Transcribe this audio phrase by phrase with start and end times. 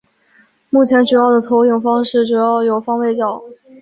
[0.71, 3.39] 目前主要的投影方式主要有方位角。